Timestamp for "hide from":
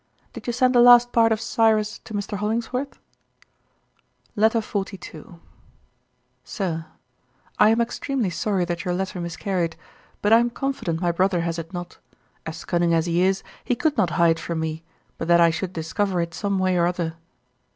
14.17-14.59